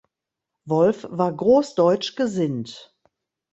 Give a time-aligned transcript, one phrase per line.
[0.65, 2.91] Wolf war großdeutsch gesinnt.